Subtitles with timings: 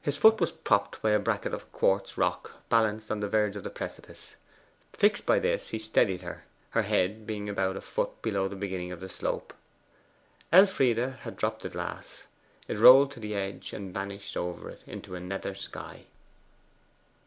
[0.00, 3.62] His foot was propped by a bracket of quartz rock, balanced on the verge of
[3.62, 4.36] the precipice.
[4.94, 8.90] Fixed by this, he steadied her, her head being about a foot below the beginning
[8.90, 9.52] of the slope.
[10.50, 12.26] Elfride had dropped the glass;
[12.68, 16.06] it rolled to the edge and vanished over it into a nether sky.